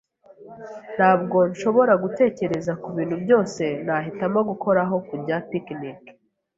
Ntabwo 0.95 1.37
nshobora 1.51 1.93
gutekereza 2.03 2.71
kubintu 2.83 3.15
byose 3.23 3.63
nahitamo 3.85 4.39
gukora 4.49 4.79
aho 4.85 4.97
kujya 5.09 5.35
picnic 5.49 6.01
nawe. 6.09 6.19